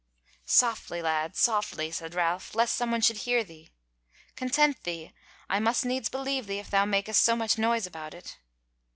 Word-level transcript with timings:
"Softly 0.47 0.99
lad, 1.03 1.35
softly," 1.35 1.91
said 1.91 2.15
Ralph, 2.15 2.55
"lest 2.55 2.75
some 2.75 2.89
one 2.89 3.01
should 3.01 3.17
hear 3.17 3.43
thee. 3.43 3.69
Content 4.35 4.81
thee, 4.83 5.13
I 5.47 5.59
must 5.59 5.85
needs 5.85 6.09
believe 6.09 6.47
thee 6.47 6.57
if 6.57 6.71
thou 6.71 6.85
makest 6.85 7.21
so 7.23 7.35
much 7.35 7.59
noise 7.59 7.85
about 7.85 8.15
it." 8.15 8.39